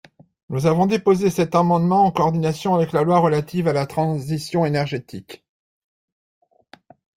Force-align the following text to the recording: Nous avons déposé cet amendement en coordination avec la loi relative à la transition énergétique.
Nous 0.49 0.65
avons 0.65 0.87
déposé 0.87 1.29
cet 1.29 1.53
amendement 1.53 2.05
en 2.05 2.11
coordination 2.11 2.73
avec 2.73 2.91
la 2.91 3.03
loi 3.03 3.19
relative 3.19 3.67
à 3.67 3.73
la 3.73 3.85
transition 3.85 4.65
énergétique. 4.65 5.45